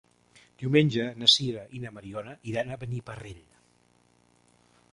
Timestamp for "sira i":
1.33-1.81